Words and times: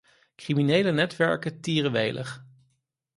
Criminele 0.35 0.91
netwerken 0.91 1.59
tieren 1.61 1.91
welig. 1.91 2.43